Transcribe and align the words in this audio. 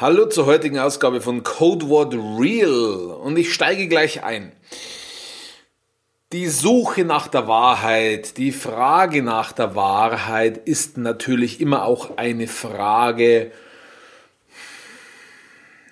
Hallo 0.00 0.26
zur 0.26 0.46
heutigen 0.46 0.78
Ausgabe 0.78 1.20
von 1.20 1.42
Codeword 1.42 2.14
Real 2.14 3.16
und 3.20 3.36
ich 3.36 3.52
steige 3.52 3.88
gleich 3.88 4.22
ein. 4.22 4.52
Die 6.30 6.46
Suche 6.46 7.04
nach 7.04 7.26
der 7.26 7.48
Wahrheit, 7.48 8.36
die 8.36 8.52
Frage 8.52 9.24
nach 9.24 9.50
der 9.50 9.74
Wahrheit 9.74 10.56
ist 10.68 10.98
natürlich 10.98 11.60
immer 11.60 11.84
auch 11.84 12.16
eine 12.16 12.46
Frage 12.46 13.50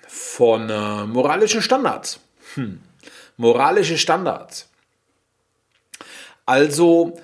von 0.07 0.69
äh, 0.69 1.03
moralischen 1.03 1.61
Standards. 1.61 2.21
Hm. 2.53 2.79
Moralische 3.35 3.97
Standards. 3.97 4.69
Also 6.45 7.19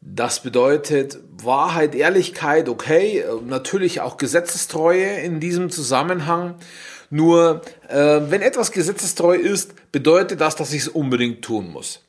das 0.00 0.42
bedeutet 0.42 1.18
Wahrheit, 1.42 1.94
Ehrlichkeit, 1.94 2.68
okay, 2.68 3.24
natürlich 3.46 4.00
auch 4.00 4.16
Gesetzestreue 4.16 5.20
in 5.20 5.40
diesem 5.40 5.70
Zusammenhang. 5.70 6.54
Nur 7.10 7.62
äh, 7.88 8.20
wenn 8.28 8.40
etwas 8.40 8.72
gesetzestreu 8.72 9.34
ist, 9.34 9.74
bedeutet 9.92 10.40
das, 10.40 10.56
dass 10.56 10.72
ich 10.72 10.82
es 10.82 10.88
unbedingt 10.88 11.42
tun 11.42 11.70
muss. 11.70 12.02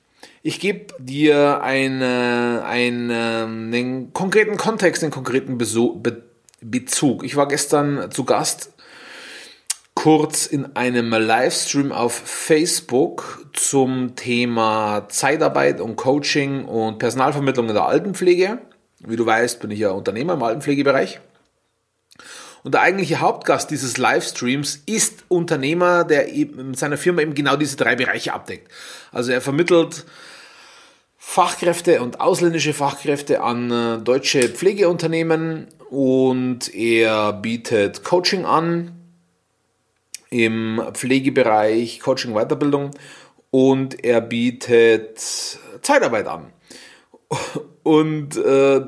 Ich 0.44 0.60
gebe 0.60 0.94
dir 1.00 1.62
eine, 1.62 2.64
eine, 2.66 3.44
einen 3.46 4.14
konkreten 4.14 4.58
Kontext, 4.58 5.04
einen 5.04 5.12
konkreten 5.12 5.58
Bezug. 5.58 7.24
Ich 7.24 7.36
war 7.36 7.48
gestern 7.48 8.10
zu 8.12 8.24
Gast 8.24 8.72
kurz 10.02 10.48
in 10.48 10.76
einem 10.76 11.12
Livestream 11.12 11.92
auf 11.92 12.14
Facebook 12.26 13.46
zum 13.54 14.16
Thema 14.16 15.06
Zeitarbeit 15.10 15.80
und 15.80 15.96
Coaching 15.96 16.66
und 16.66 16.98
Personalvermittlung 16.98 17.68
in 17.68 17.76
der 17.76 17.86
Altenpflege. 17.86 18.58
Wie 19.06 19.16
du 19.16 19.28
weißt, 19.28 19.60
bin 19.60 19.70
ich 19.70 19.78
ja 19.78 19.92
Unternehmer 19.92 20.34
im 20.34 20.42
Altenpflegebereich. 20.42 21.20
Und 22.64 22.74
der 22.74 22.82
eigentliche 22.82 23.20
Hauptgast 23.20 23.70
dieses 23.70 24.00
Livestreams 24.00 24.82
ist 24.88 25.24
Unternehmer, 25.28 26.04
der 26.04 26.26
mit 26.34 26.80
seiner 26.80 26.98
Firma 26.98 27.22
eben 27.22 27.36
genau 27.36 27.56
diese 27.56 27.78
drei 27.78 27.96
Bereiche 27.96 28.34
abdeckt. 28.34 28.72
Also 29.12 29.32
er 29.32 29.40
vermittelt 29.40 30.08
Fachkräfte 31.20 32.02
und 32.02 32.22
ausländische 32.22 32.74
Fachkräfte 32.74 33.44
an 33.44 33.70
äh, 33.70 33.98
deutsche 34.00 34.50
Pflegeunternehmen 34.50 35.68
und 35.92 36.74
er 36.74 37.34
bietet 37.34 38.04
Coaching 38.04 38.46
an, 38.46 38.98
im 40.32 40.82
Pflegebereich 40.94 42.00
Coaching 42.00 42.34
Weiterbildung 42.34 42.92
und 43.52 44.04
er 44.04 44.22
bietet 44.22 45.20
Zeitarbeit 45.82 46.26
an. 46.26 46.52
Und 47.84 48.38
äh, 48.38 48.82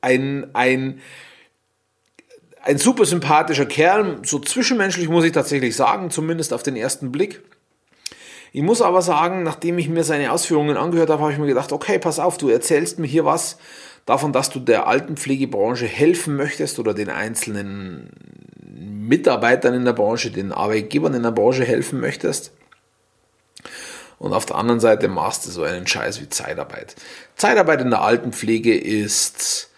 ein, 0.00 0.50
ein, 0.54 1.00
ein 2.62 2.78
super 2.78 3.04
sympathischer 3.04 3.66
Kerl, 3.66 4.20
so 4.24 4.38
zwischenmenschlich 4.38 5.08
muss 5.08 5.24
ich 5.24 5.32
tatsächlich 5.32 5.76
sagen, 5.76 6.10
zumindest 6.10 6.52
auf 6.52 6.62
den 6.62 6.76
ersten 6.76 7.12
Blick. 7.12 7.42
Ich 8.52 8.62
muss 8.62 8.82
aber 8.82 9.02
sagen, 9.02 9.42
nachdem 9.42 9.78
ich 9.78 9.88
mir 9.88 10.04
seine 10.04 10.32
Ausführungen 10.32 10.76
angehört 10.76 11.10
habe, 11.10 11.22
habe 11.22 11.32
ich 11.32 11.38
mir 11.38 11.46
gedacht, 11.46 11.72
okay, 11.72 11.98
pass 11.98 12.18
auf, 12.18 12.38
du 12.38 12.48
erzählst 12.48 12.98
mir 12.98 13.06
hier 13.06 13.24
was 13.24 13.58
davon, 14.06 14.32
dass 14.32 14.50
du 14.50 14.60
der 14.60 14.86
Altenpflegebranche 14.86 15.86
helfen 15.86 16.36
möchtest 16.36 16.78
oder 16.78 16.94
den 16.94 17.10
einzelnen 17.10 18.10
Mitarbeitern 18.78 19.74
in 19.74 19.84
der 19.84 19.92
Branche, 19.92 20.30
den 20.30 20.52
Arbeitgebern 20.52 21.14
in 21.14 21.22
der 21.22 21.30
Branche 21.30 21.64
helfen 21.64 22.00
möchtest. 22.00 22.52
Und 24.18 24.32
auf 24.32 24.46
der 24.46 24.56
anderen 24.56 24.80
Seite 24.80 25.08
machst 25.08 25.46
du 25.46 25.50
so 25.50 25.62
einen 25.62 25.86
Scheiß 25.86 26.20
wie 26.20 26.28
Zeitarbeit. 26.28 26.96
Zeitarbeit 27.36 27.80
in 27.82 27.90
der 27.90 28.00
Altenpflege 28.00 28.76
ist, 28.76 29.70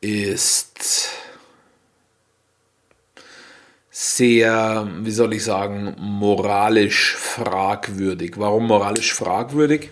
ist 0.00 1.10
sehr, 3.90 4.88
wie 5.00 5.10
soll 5.10 5.34
ich 5.34 5.44
sagen, 5.44 5.94
moralisch 5.98 7.16
fragwürdig. 7.16 8.34
Warum 8.36 8.66
moralisch 8.66 9.14
fragwürdig? 9.14 9.90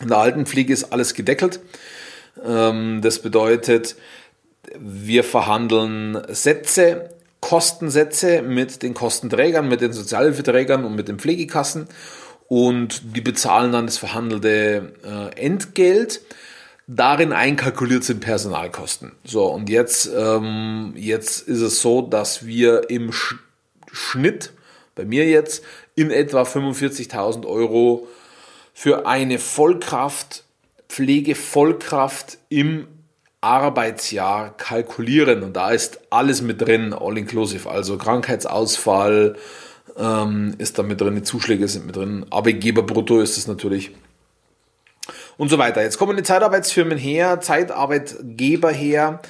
In 0.00 0.08
der 0.08 0.18
Altenpflege 0.18 0.72
ist 0.72 0.92
alles 0.92 1.14
gedeckelt. 1.14 1.60
Ähm, 2.44 3.00
das 3.02 3.20
bedeutet, 3.20 3.96
wir 4.78 5.24
verhandeln 5.24 6.22
Sätze, 6.28 7.10
Kostensätze 7.40 8.42
mit 8.42 8.82
den 8.82 8.94
Kostenträgern, 8.94 9.68
mit 9.68 9.80
den 9.80 9.92
Sozialhilfeträgern 9.92 10.84
und 10.84 10.96
mit 10.96 11.08
den 11.08 11.18
Pflegekassen 11.18 11.88
und 12.48 13.14
die 13.16 13.20
bezahlen 13.20 13.72
dann 13.72 13.86
das 13.86 13.98
verhandelte 13.98 14.92
äh, 15.04 15.40
Entgelt. 15.40 16.22
Darin 16.86 17.34
einkalkuliert 17.34 18.02
sind 18.02 18.20
Personalkosten. 18.20 19.12
So, 19.22 19.44
und 19.44 19.68
jetzt, 19.68 20.10
ähm, 20.16 20.94
jetzt 20.96 21.46
ist 21.46 21.60
es 21.60 21.82
so, 21.82 22.00
dass 22.00 22.46
wir 22.46 22.88
im 22.88 23.12
Sch 23.12 23.36
Schnitt, 23.90 24.52
bei 24.94 25.04
mir 25.04 25.26
jetzt, 25.26 25.62
in 25.94 26.10
etwa 26.10 26.42
45.000 26.42 27.46
Euro 27.46 28.08
für 28.74 29.06
eine 29.06 29.38
Vollkraft, 29.38 30.44
Pflegevollkraft 30.88 32.38
im 32.48 32.86
Arbeitsjahr 33.40 34.56
kalkulieren. 34.56 35.42
Und 35.42 35.54
da 35.54 35.70
ist 35.70 36.00
alles 36.10 36.42
mit 36.42 36.60
drin, 36.60 36.92
all 36.92 37.18
inclusive, 37.18 37.68
also 37.70 37.96
Krankheitsausfall 37.96 39.36
ähm, 39.96 40.54
ist 40.58 40.78
da 40.78 40.82
mit 40.82 41.00
drin, 41.00 41.14
die 41.14 41.22
Zuschläge 41.22 41.68
sind 41.68 41.86
mit 41.86 41.96
drin, 41.96 42.26
Arbeitgeberbrutto 42.30 43.20
ist 43.20 43.36
es 43.36 43.46
natürlich. 43.46 43.92
Und 45.36 45.50
so 45.50 45.58
weiter. 45.58 45.82
Jetzt 45.82 45.98
kommen 45.98 46.16
die 46.16 46.22
Zeitarbeitsfirmen 46.24 46.98
her, 46.98 47.40
Zeitarbeitgeber 47.40 48.70
her, 48.70 49.20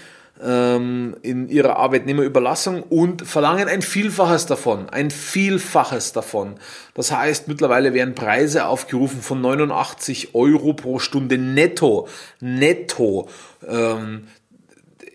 ähm, 0.43 1.17
in 1.23 1.49
ihrer 1.49 1.77
Arbeitnehmerüberlassung 1.77 2.83
und 2.83 3.27
verlangen 3.27 3.69
ein 3.69 3.83
Vielfaches 3.83 4.47
davon. 4.47 4.89
Ein 4.89 5.11
Vielfaches 5.11 6.13
davon. 6.13 6.55
Das 6.95 7.13
heißt, 7.13 7.49
mittlerweile 7.49 7.95
werden 7.95 8.15
Preise 8.15 8.67
aufgerufen 8.67 9.23
von 9.23 9.41
89 9.41 10.35
Euro 10.35 10.73
pro 10.75 10.99
Stunde 10.99 11.39
netto. 11.39 12.09
Netto. 12.41 13.29
Ähm, 13.67 14.29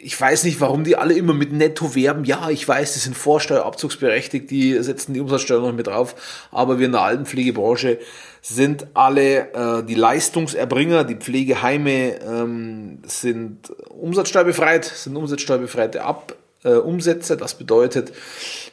ich 0.04 0.20
weiß 0.20 0.44
nicht, 0.44 0.60
warum 0.60 0.84
die 0.84 0.96
alle 0.96 1.14
immer 1.14 1.34
mit 1.34 1.54
Netto 1.54 1.96
werben. 1.96 2.26
Ja, 2.26 2.50
ich 2.50 2.68
weiß, 2.68 2.94
die 2.94 3.00
sind 3.00 3.16
vorsteuerabzugsberechtigt, 3.16 4.52
die 4.52 4.82
setzen 4.84 5.14
die 5.14 5.22
Umsatzsteuer 5.22 5.62
noch 5.62 5.74
mit 5.74 5.88
drauf, 5.88 6.16
aber 6.52 6.80
wir 6.80 6.88
in 6.88 6.92
der 6.92 7.02
Altenpflegebranche 7.02 8.00
sind 8.42 8.88
alle 8.94 9.54
äh, 9.54 9.84
die 9.84 9.96
Leistungserbringer, 9.96 11.06
die 11.06 11.16
Pflegeheime 11.16 12.20
ähm, 12.22 13.00
sind 13.06 13.72
umsatzsteuerbefreit, 13.90 14.84
sind 14.84 15.16
umsatzsteuerbefreite 15.16 16.04
Ab, 16.04 16.36
äh, 16.64 16.74
Umsätze. 16.74 17.38
Das 17.38 17.56
bedeutet, 17.56 18.12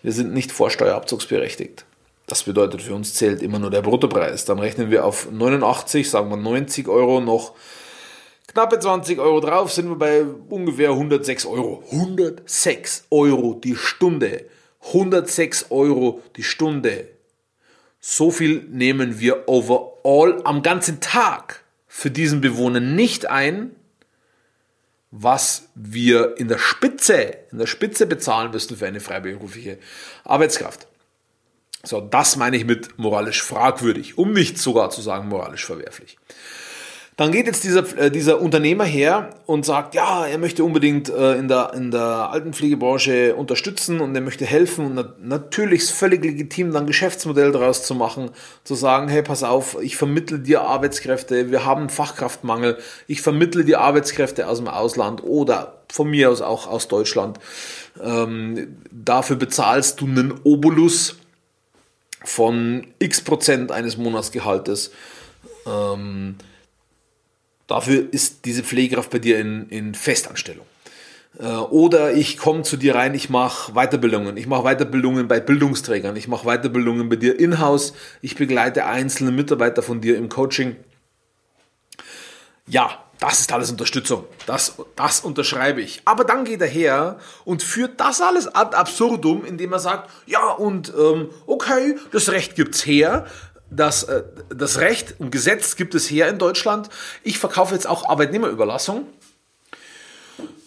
wir 0.03 0.13
sind 0.13 0.35
nicht 0.35 0.51
vorsteuerabzugsberechtigt. 0.51 1.85
Das 2.27 2.43
bedeutet, 2.45 2.83
für 2.83 2.95
uns 2.95 3.15
zählt 3.15 3.43
immer 3.43 3.59
nur 3.59 3.71
der 3.71 3.83
Bruttopreis. 3.83 4.45
Dann 4.45 4.59
rechnen 4.59 4.91
wir 4.91 5.05
auf 5.05 5.31
89, 5.31 6.11
sagen 6.11 6.31
wir 6.31 6.37
90 6.37 6.89
Euro 6.89 7.21
noch 7.21 7.55
knappe 8.53 8.79
20 8.79 9.19
Euro 9.19 9.41
drauf, 9.41 9.73
sind 9.73 9.89
wir 9.89 9.97
bei 9.97 10.25
ungefähr 10.49 10.91
106 10.91 11.47
Euro. 11.47 11.83
106 11.91 13.05
Euro 13.11 13.55
die 13.55 13.77
Stunde. 13.77 14.47
106 14.87 15.67
Euro 15.71 16.23
die 16.37 16.43
Stunde. 16.43 17.09
So 18.01 18.31
viel 18.31 18.65
nehmen 18.71 19.21
wir 19.21 19.49
overall 19.49 20.41
am 20.45 20.63
ganzen 20.63 21.01
Tag 21.01 21.65
für 21.87 22.11
diesen 22.11 22.41
Bewohner 22.41 22.81
nicht 22.81 23.27
ein, 23.27 23.77
was 25.11 25.69
wir 25.75 26.39
in 26.39 26.49
der 26.49 26.59
Spitze, 26.59 27.37
in 27.51 27.59
der 27.59 27.67
Spitze 27.67 28.07
bezahlen 28.07 28.53
müssen 28.53 28.77
für 28.77 28.87
eine 28.87 29.01
freiberufliche 29.01 29.79
Arbeitskraft. 30.25 30.87
So, 31.83 32.01
das 32.01 32.37
meine 32.37 32.57
ich 32.57 32.65
mit 32.65 32.99
moralisch 32.99 33.43
fragwürdig, 33.43 34.19
um 34.19 34.33
nicht 34.33 34.59
sogar 34.59 34.91
zu 34.91 35.01
sagen 35.01 35.29
moralisch 35.29 35.65
verwerflich. 35.65 36.19
Dann 37.21 37.33
geht 37.33 37.45
jetzt 37.47 37.65
dieser, 37.65 37.99
äh, 37.99 38.11
dieser 38.11 38.41
Unternehmer 38.41 38.85
her 38.85 39.29
und 39.45 39.67
sagt, 39.67 39.95
ja, 39.95 40.25
er 40.25 40.39
möchte 40.39 40.65
unbedingt 40.65 41.11
äh, 41.11 41.35
in, 41.35 41.49
der, 41.49 41.75
in 41.75 41.91
der 41.91 42.31
Altenpflegebranche 42.31 43.35
unterstützen 43.35 44.01
und 44.01 44.15
er 44.15 44.23
möchte 44.23 44.47
helfen. 44.47 44.87
Und 44.87 44.95
na, 44.95 45.13
natürlich 45.21 45.83
ist 45.83 45.91
völlig 45.91 46.25
legitim, 46.25 46.73
dann 46.73 46.87
Geschäftsmodell 46.87 47.53
daraus 47.53 47.85
zu 47.85 47.95
machen, 47.95 48.31
zu 48.65 48.75
sagen, 48.75 49.09
hey, 49.09 49.23
pass 49.23 49.43
auf, 49.43 49.77
ich 49.83 49.99
vermittle 49.99 50.39
dir 50.39 50.63
Arbeitskräfte, 50.63 51.51
wir 51.51 51.67
haben 51.67 51.91
Fachkraftmangel, 51.91 52.79
ich 53.07 53.21
vermittle 53.21 53.67
dir 53.67 53.83
Arbeitskräfte 53.83 54.49
aus 54.49 54.57
dem 54.57 54.69
Ausland 54.69 55.23
oder 55.23 55.83
von 55.93 56.09
mir 56.09 56.31
aus 56.31 56.41
auch 56.41 56.69
aus 56.69 56.89
Deutschland. 56.89 57.39
Ähm, 58.03 58.79
dafür 58.91 59.37
bezahlst 59.37 60.01
du 60.01 60.07
einen 60.07 60.41
Obolus 60.43 61.17
von 62.25 62.87
x 62.99 63.21
Prozent 63.21 63.73
eines 63.73 63.99
Monatsgehaltes. 63.99 64.93
Ähm, 65.67 66.37
Dafür 67.71 68.13
ist 68.13 68.47
diese 68.47 68.65
Pflegekraft 68.65 69.11
bei 69.11 69.21
dir 69.21 69.39
in, 69.39 69.69
in 69.69 69.95
Festanstellung. 69.95 70.67
Äh, 71.39 71.45
oder 71.45 72.13
ich 72.13 72.37
komme 72.37 72.63
zu 72.63 72.77
dir 72.77 72.97
rein, 72.97 73.15
ich 73.15 73.31
mache 73.31 73.75
Weiterbildungen. 73.75 74.37
Ich 74.37 74.49
mache 74.49 74.65
Weiterbildungen 74.65 75.29
bei 75.29 75.39
Bildungsträgern. 75.39 76.17
Ich 76.17 76.27
mache 76.27 76.47
Weiterbildungen 76.47 77.09
bei 77.09 77.15
dir 77.15 77.39
in-house. 77.39 77.93
Ich 78.23 78.35
begleite 78.35 78.87
einzelne 78.87 79.31
Mitarbeiter 79.31 79.83
von 79.83 80.01
dir 80.01 80.19
im 80.19 80.29
Coaching. 80.29 80.75
Ja, 82.67 82.99
das 83.21 83.39
ist 83.39 83.53
alles 83.53 83.71
Unterstützung. 83.71 84.25
Das, 84.47 84.75
das 84.97 85.21
unterschreibe 85.21 85.81
ich. 85.81 86.03
Aber 86.07 86.25
dann 86.25 86.45
geht 86.45 86.63
er 86.63 86.67
her 86.67 87.19
und 87.45 87.63
führt 87.63 88.01
das 88.01 88.21
alles 88.21 88.53
ad 88.53 88.75
absurdum, 88.75 89.45
indem 89.45 89.73
er 89.73 89.79
sagt, 89.79 90.11
ja 90.27 90.51
und 90.51 90.93
ähm, 90.99 91.29
okay, 91.47 91.97
das 92.11 92.31
Recht 92.31 92.57
gibt's 92.57 92.85
her. 92.85 93.27
Das, 93.71 94.05
äh, 94.05 94.23
das 94.49 94.79
Recht 94.79 95.15
und 95.19 95.31
Gesetz 95.31 95.77
gibt 95.77 95.95
es 95.95 96.11
her 96.11 96.29
in 96.29 96.39
Deutschland. 96.39 96.89
Ich 97.23 97.39
verkaufe 97.39 97.75
jetzt 97.75 97.89
auch 97.89 98.09
Arbeitnehmerüberlassung. 98.09 99.07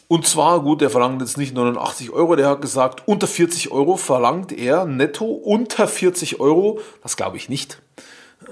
Und 0.07 0.27
zwar, 0.27 0.61
gut, 0.61 0.81
der 0.81 0.89
verlangt 0.89 1.21
jetzt 1.21 1.37
nicht 1.37 1.55
89 1.55 2.11
Euro, 2.11 2.35
der 2.35 2.47
hat 2.49 2.61
gesagt, 2.61 3.07
unter 3.07 3.25
40 3.25 3.71
Euro 3.71 3.97
verlangt 3.97 4.51
er 4.51 4.85
netto 4.85 5.25
unter 5.25 5.87
40 5.87 6.39
Euro. 6.39 6.79
Das 7.01 7.17
glaube 7.17 7.37
ich 7.37 7.49
nicht. 7.49 7.81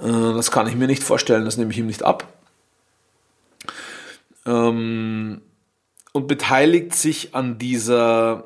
Äh, 0.02 0.08
das 0.10 0.50
kann 0.50 0.66
ich 0.66 0.74
mir 0.74 0.86
nicht 0.86 1.02
vorstellen, 1.02 1.44
das 1.44 1.56
nehme 1.56 1.70
ich 1.72 1.78
ihm 1.78 1.86
nicht 1.86 2.02
ab 2.02 2.26
ähm, 4.46 5.42
und 6.12 6.26
beteiligt 6.26 6.94
sich 6.94 7.34
an 7.34 7.58
dieser, 7.58 8.44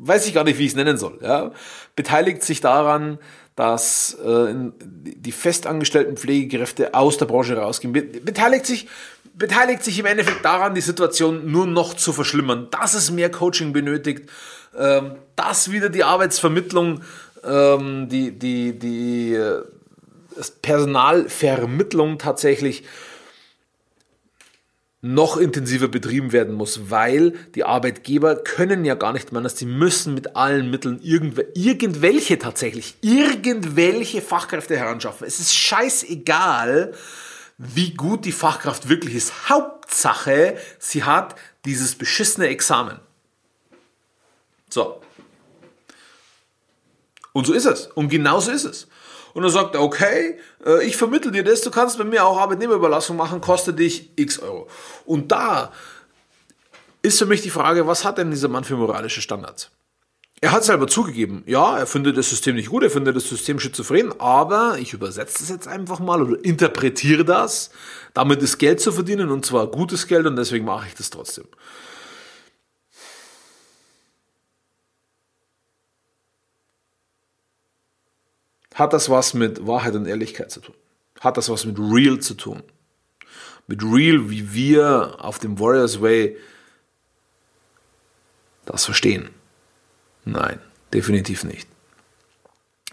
weiß 0.00 0.26
ich 0.26 0.34
gar 0.34 0.44
nicht, 0.44 0.58
wie 0.58 0.64
ich 0.64 0.70
es 0.70 0.76
nennen 0.76 0.96
soll, 0.96 1.18
ja, 1.22 1.52
beteiligt 1.94 2.42
sich 2.42 2.60
daran, 2.60 3.18
dass 3.56 4.14
äh, 4.24 4.54
die 4.74 5.32
festangestellten 5.32 6.16
Pflegekräfte 6.16 6.94
aus 6.94 7.18
der 7.18 7.26
Branche 7.26 7.56
rausgehen, 7.56 7.92
beteiligt 7.92 8.64
sich, 8.64 8.88
beteiligt 9.34 9.84
sich 9.84 9.98
im 9.98 10.06
Endeffekt 10.06 10.44
daran, 10.44 10.74
die 10.74 10.80
Situation 10.80 11.50
nur 11.50 11.66
noch 11.66 11.94
zu 11.94 12.12
verschlimmern, 12.12 12.68
dass 12.70 12.94
es 12.94 13.10
mehr 13.10 13.30
Coaching 13.30 13.72
benötigt, 13.72 14.30
ähm, 14.78 15.16
dass 15.36 15.70
wieder 15.70 15.90
die 15.90 16.04
Arbeitsvermittlung, 16.04 17.02
ähm, 17.44 18.08
die, 18.08 18.32
die, 18.32 18.78
die, 18.78 19.34
äh, 19.34 19.62
Personalvermittlung 20.62 22.18
tatsächlich 22.18 22.84
noch 25.02 25.38
intensiver 25.38 25.88
betrieben 25.88 26.32
werden 26.32 26.54
muss, 26.54 26.90
weil 26.90 27.32
die 27.54 27.64
Arbeitgeber 27.64 28.36
können 28.36 28.84
ja 28.84 28.94
gar 28.94 29.12
nicht 29.14 29.32
mehr 29.32 29.38
anders, 29.38 29.54
die 29.54 29.64
müssen 29.64 30.14
mit 30.14 30.36
allen 30.36 30.70
Mitteln 30.70 31.00
irgendw 31.02 31.44
irgendwelche 31.54 32.38
tatsächlich, 32.38 32.96
irgendwelche 33.00 34.20
Fachkräfte 34.20 34.76
heranschaffen. 34.76 35.26
Es 35.26 35.40
ist 35.40 35.54
scheißegal, 35.54 36.92
wie 37.56 37.94
gut 37.94 38.24
die 38.26 38.32
Fachkraft 38.32 38.88
wirklich 38.88 39.14
ist. 39.14 39.48
Hauptsache, 39.48 40.56
sie 40.78 41.04
hat 41.04 41.34
dieses 41.64 41.94
beschissene 41.94 42.48
Examen. 42.48 43.00
So. 44.68 45.00
Und 47.32 47.46
so 47.46 47.52
ist 47.52 47.66
es. 47.66 47.86
Und 47.86 48.08
genauso 48.08 48.50
ist 48.50 48.64
es. 48.64 48.86
Und 49.34 49.42
dann 49.42 49.50
sagt 49.50 49.74
er, 49.74 49.82
okay, 49.82 50.38
äh, 50.64 50.84
ich 50.84 50.96
vermittel 50.96 51.32
dir 51.32 51.44
das, 51.44 51.60
du 51.60 51.70
kannst 51.70 51.98
bei 51.98 52.04
mir 52.04 52.24
auch 52.24 52.38
Arbeitnehmerüberlassung 52.38 53.16
machen, 53.16 53.40
kostet 53.40 53.78
dich 53.78 54.10
x 54.16 54.38
Euro. 54.38 54.68
Und 55.04 55.32
da 55.32 55.72
ist 57.02 57.18
für 57.18 57.26
mich 57.26 57.42
die 57.42 57.50
Frage, 57.50 57.86
was 57.86 58.04
hat 58.04 58.18
denn 58.18 58.30
dieser 58.30 58.48
Mann 58.48 58.64
für 58.64 58.76
moralische 58.76 59.22
Standards? 59.22 59.70
Er 60.42 60.52
hat 60.52 60.64
selber 60.64 60.86
zugegeben, 60.86 61.42
ja, 61.46 61.78
er 61.78 61.86
findet 61.86 62.16
das 62.16 62.30
System 62.30 62.56
nicht 62.56 62.70
gut, 62.70 62.82
er 62.82 62.90
findet 62.90 63.14
das 63.14 63.28
System 63.28 63.60
schizophren, 63.60 64.18
aber 64.18 64.78
ich 64.78 64.94
übersetze 64.94 65.40
das 65.40 65.50
jetzt 65.50 65.68
einfach 65.68 65.98
mal 65.98 66.22
oder 66.22 66.42
interpretiere 66.42 67.26
das. 67.26 67.70
Damit 68.14 68.42
ist 68.42 68.56
Geld 68.56 68.80
zu 68.80 68.90
verdienen 68.90 69.30
und 69.30 69.44
zwar 69.44 69.66
gutes 69.66 70.06
Geld 70.06 70.26
und 70.26 70.36
deswegen 70.36 70.64
mache 70.64 70.86
ich 70.88 70.94
das 70.94 71.10
trotzdem. 71.10 71.44
Hat 78.80 78.94
das 78.94 79.10
was 79.10 79.34
mit 79.34 79.66
Wahrheit 79.66 79.94
und 79.94 80.06
Ehrlichkeit 80.06 80.50
zu 80.50 80.58
tun? 80.60 80.74
Hat 81.20 81.36
das 81.36 81.50
was 81.50 81.66
mit 81.66 81.78
Real 81.78 82.18
zu 82.18 82.32
tun? 82.32 82.62
Mit 83.66 83.82
Real, 83.82 84.30
wie 84.30 84.54
wir 84.54 85.16
auf 85.18 85.38
dem 85.38 85.60
Warriors 85.60 86.00
Way 86.00 86.38
das 88.64 88.86
verstehen? 88.86 89.28
Nein, 90.24 90.60
definitiv 90.94 91.44
nicht. 91.44 91.68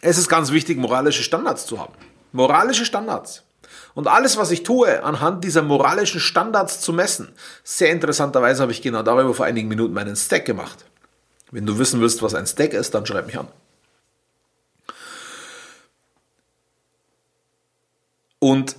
Es 0.01 0.17
ist 0.17 0.27
ganz 0.27 0.51
wichtig, 0.51 0.77
moralische 0.77 1.23
Standards 1.23 1.65
zu 1.65 1.79
haben. 1.79 1.93
Moralische 2.33 2.83
Standards. 2.83 3.43
Und 3.93 4.07
alles, 4.07 4.35
was 4.35 4.51
ich 4.51 4.63
tue, 4.63 5.01
anhand 5.05 5.45
dieser 5.45 5.61
moralischen 5.61 6.19
Standards 6.19 6.81
zu 6.81 6.91
messen. 6.91 7.29
Sehr 7.63 7.91
interessanterweise 7.91 8.61
habe 8.61 8.73
ich 8.73 8.81
genau 8.81 9.03
darüber 9.03 9.33
vor 9.33 9.45
einigen 9.45 9.69
Minuten 9.69 9.93
meinen 9.93 10.17
Stack 10.17 10.43
gemacht. 10.43 10.83
Wenn 11.49 11.65
du 11.65 11.79
wissen 11.79 12.01
willst, 12.01 12.21
was 12.21 12.35
ein 12.35 12.45
Stack 12.45 12.73
ist, 12.73 12.93
dann 12.93 13.05
schreib 13.05 13.27
mich 13.27 13.39
an. 13.39 13.47
Und 18.47 18.77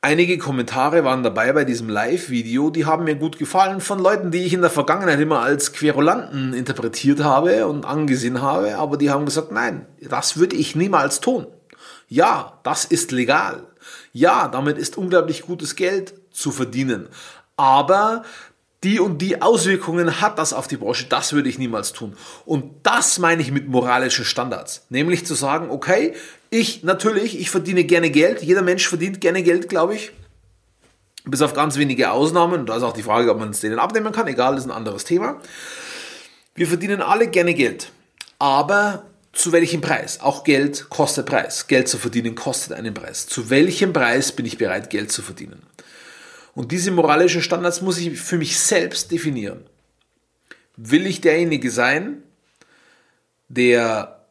einige 0.00 0.36
Kommentare 0.36 1.04
waren 1.04 1.22
dabei 1.22 1.52
bei 1.52 1.64
diesem 1.64 1.88
Live-Video, 1.88 2.70
die 2.70 2.86
haben 2.86 3.04
mir 3.04 3.14
gut 3.14 3.38
gefallen 3.38 3.80
von 3.80 4.00
Leuten, 4.00 4.32
die 4.32 4.42
ich 4.42 4.52
in 4.52 4.62
der 4.62 4.68
Vergangenheit 4.68 5.20
immer 5.20 5.42
als 5.42 5.72
Querulanten 5.72 6.52
interpretiert 6.52 7.22
habe 7.22 7.68
und 7.68 7.84
angesehen 7.84 8.42
habe, 8.42 8.78
aber 8.78 8.96
die 8.96 9.10
haben 9.10 9.26
gesagt, 9.26 9.52
nein, 9.52 9.86
das 10.00 10.38
würde 10.38 10.56
ich 10.56 10.74
niemals 10.74 11.20
tun. 11.20 11.46
Ja, 12.08 12.58
das 12.64 12.84
ist 12.84 13.12
legal. 13.12 13.62
Ja, 14.12 14.48
damit 14.48 14.76
ist 14.76 14.98
unglaublich 14.98 15.42
gutes 15.42 15.76
Geld 15.76 16.12
zu 16.32 16.50
verdienen. 16.50 17.08
Aber 17.56 18.24
die 18.82 18.98
und 18.98 19.18
die 19.18 19.40
Auswirkungen 19.40 20.20
hat 20.20 20.40
das 20.40 20.52
auf 20.52 20.66
die 20.66 20.78
Branche, 20.78 21.06
das 21.08 21.32
würde 21.32 21.48
ich 21.48 21.60
niemals 21.60 21.92
tun. 21.92 22.16
Und 22.44 22.72
das 22.82 23.20
meine 23.20 23.40
ich 23.40 23.52
mit 23.52 23.68
moralischen 23.68 24.24
Standards. 24.24 24.84
Nämlich 24.88 25.24
zu 25.26 25.34
sagen, 25.34 25.70
okay, 25.70 26.16
ich 26.52 26.82
natürlich, 26.82 27.40
ich 27.40 27.48
verdiene 27.48 27.84
gerne 27.84 28.10
Geld, 28.10 28.42
jeder 28.42 28.60
Mensch 28.60 28.86
verdient 28.86 29.22
gerne 29.22 29.42
Geld, 29.42 29.70
glaube 29.70 29.94
ich. 29.94 30.12
Bis 31.24 31.40
auf 31.40 31.54
ganz 31.54 31.78
wenige 31.78 32.10
Ausnahmen. 32.10 32.66
Da 32.66 32.76
ist 32.76 32.82
auch 32.82 32.92
die 32.92 33.02
Frage, 33.02 33.30
ob 33.30 33.38
man 33.38 33.50
es 33.50 33.60
denen 33.60 33.78
abnehmen 33.78 34.12
kann. 34.12 34.26
Egal, 34.26 34.54
das 34.54 34.64
ist 34.64 34.70
ein 34.70 34.76
anderes 34.76 35.04
Thema. 35.04 35.40
Wir 36.54 36.66
verdienen 36.66 37.00
alle 37.00 37.28
gerne 37.28 37.54
Geld. 37.54 37.90
Aber 38.38 39.06
zu 39.32 39.52
welchem 39.52 39.80
Preis? 39.80 40.20
Auch 40.20 40.44
Geld 40.44 40.90
kostet 40.90 41.24
Preis. 41.24 41.68
Geld 41.68 41.88
zu 41.88 41.96
verdienen 41.96 42.34
kostet 42.34 42.74
einen 42.74 42.92
Preis. 42.92 43.26
Zu 43.26 43.48
welchem 43.48 43.94
Preis 43.94 44.32
bin 44.32 44.44
ich 44.44 44.58
bereit, 44.58 44.90
Geld 44.90 45.10
zu 45.10 45.22
verdienen? 45.22 45.62
Und 46.54 46.70
diese 46.70 46.90
moralischen 46.90 47.40
Standards 47.40 47.80
muss 47.80 47.96
ich 47.96 48.20
für 48.20 48.36
mich 48.36 48.58
selbst 48.58 49.10
definieren. 49.10 49.64
Will 50.76 51.06
ich 51.06 51.22
derjenige 51.22 51.70
sein, 51.70 52.22
der 53.48 54.21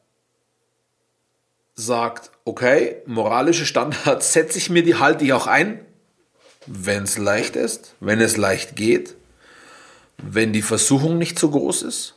sagt, 1.86 2.32
okay, 2.46 2.98
moralische 3.06 3.66
Standards 3.66 4.34
setze 4.34 4.58
ich 4.58 4.70
mir, 4.70 4.84
die 4.84 4.96
halte 4.96 5.26
ich 5.26 5.34
auch 5.34 5.48
ein, 5.48 5.86
wenn 6.66 7.04
es 7.04 7.18
leicht 7.18 7.56
ist, 7.56 7.96
wenn 8.00 8.22
es 8.22 8.38
leicht 8.38 8.76
geht, 8.76 9.16
wenn 10.18 10.54
die 10.54 10.62
Versuchung 10.62 11.18
nicht 11.18 11.40
so 11.40 11.50
groß 11.50 11.82
ist. 11.84 12.16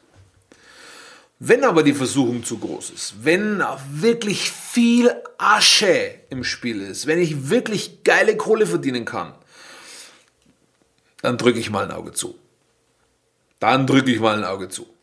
Wenn 1.40 1.64
aber 1.64 1.83
die 1.83 1.94
Versuchung 1.94 2.44
zu 2.44 2.59
groß 2.59 2.90
ist, 2.90 3.25
wenn 3.25 3.62
wirklich 3.90 4.50
viel 4.50 5.11
Asche 5.37 6.14
im 6.30 6.44
Spiel 6.44 6.80
ist, 6.80 7.06
wenn 7.06 7.18
ich 7.18 7.50
wirklich 7.50 8.04
geile 8.04 8.37
Kohle 8.37 8.66
verdienen 8.66 9.04
kann, 9.04 9.35
dann 11.23 11.37
drücke 11.37 11.59
ich 11.59 11.71
mal 11.71 11.85
ein 11.85 11.90
Auge 11.90 12.12
zu. 12.12 12.38
Dann 13.59 13.87
drücke 13.87 14.11
ich 14.11 14.21
mal 14.21 14.37
ein 14.37 14.44
Auge 14.44 14.68
zu. 14.68 14.93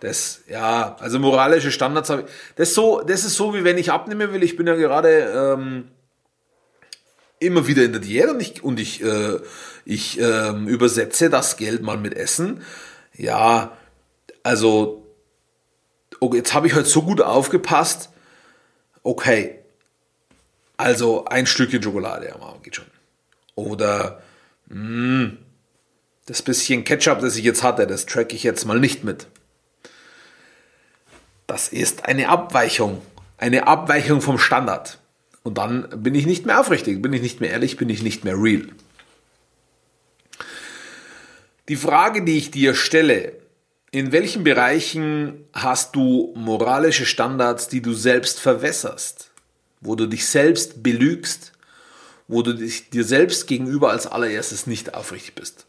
Das, 0.00 0.40
ja, 0.48 0.96
also 0.98 1.18
moralische 1.18 1.70
Standards 1.70 2.10
habe 2.10 2.22
ich. 2.22 2.28
Das, 2.56 2.74
so, 2.74 3.02
das 3.02 3.24
ist 3.24 3.34
so, 3.34 3.54
wie 3.54 3.64
wenn 3.64 3.78
ich 3.78 3.92
abnehmen 3.92 4.32
will. 4.32 4.42
Ich 4.42 4.56
bin 4.56 4.66
ja 4.66 4.74
gerade 4.74 5.08
ähm, 5.58 5.88
immer 7.38 7.66
wieder 7.66 7.84
in 7.84 7.92
der 7.92 8.00
Diät 8.00 8.28
und 8.28 8.40
ich, 8.40 8.64
und 8.64 8.80
ich, 8.80 9.02
äh, 9.02 9.38
ich 9.84 10.18
äh, 10.18 10.50
übersetze 10.66 11.28
das 11.28 11.56
Geld 11.56 11.82
mal 11.82 11.98
mit 11.98 12.14
Essen. 12.14 12.62
Ja, 13.14 13.76
also, 14.42 15.06
okay, 16.18 16.38
jetzt 16.38 16.54
habe 16.54 16.66
ich 16.66 16.74
halt 16.74 16.86
so 16.86 17.02
gut 17.02 17.20
aufgepasst. 17.20 18.10
Okay, 19.02 19.58
also 20.76 21.26
ein 21.26 21.46
Stückchen 21.46 21.82
Schokolade 21.82 22.34
am 22.34 22.42
Abend 22.42 22.62
geht 22.62 22.76
schon. 22.76 22.86
Oder 23.54 24.22
hm, 24.68 25.36
das 26.24 26.40
bisschen 26.40 26.84
Ketchup, 26.84 27.20
das 27.20 27.36
ich 27.36 27.44
jetzt 27.44 27.62
hatte, 27.62 27.86
das 27.86 28.06
track 28.06 28.32
ich 28.32 28.44
jetzt 28.44 28.64
mal 28.64 28.80
nicht 28.80 29.04
mit. 29.04 29.26
Das 31.50 31.66
ist 31.66 32.04
eine 32.04 32.28
Abweichung, 32.28 33.02
eine 33.36 33.66
Abweichung 33.66 34.20
vom 34.20 34.38
Standard. 34.38 35.00
Und 35.42 35.58
dann 35.58 35.88
bin 36.00 36.14
ich 36.14 36.24
nicht 36.24 36.46
mehr 36.46 36.60
aufrichtig, 36.60 37.02
bin 37.02 37.12
ich 37.12 37.22
nicht 37.22 37.40
mehr 37.40 37.50
ehrlich, 37.50 37.76
bin 37.76 37.88
ich 37.88 38.04
nicht 38.04 38.22
mehr 38.22 38.40
real. 38.40 38.68
Die 41.68 41.74
Frage, 41.74 42.24
die 42.24 42.38
ich 42.38 42.52
dir 42.52 42.76
stelle, 42.76 43.32
in 43.90 44.12
welchen 44.12 44.44
Bereichen 44.44 45.44
hast 45.52 45.96
du 45.96 46.32
moralische 46.36 47.04
Standards, 47.04 47.66
die 47.66 47.82
du 47.82 47.94
selbst 47.94 48.38
verwässerst, 48.38 49.32
wo 49.80 49.96
du 49.96 50.06
dich 50.06 50.28
selbst 50.28 50.84
belügst, 50.84 51.50
wo 52.28 52.42
du 52.42 52.52
dich 52.52 52.90
dir 52.90 53.02
selbst 53.02 53.48
gegenüber 53.48 53.90
als 53.90 54.06
allererstes 54.06 54.68
nicht 54.68 54.94
aufrichtig 54.94 55.34
bist. 55.34 55.66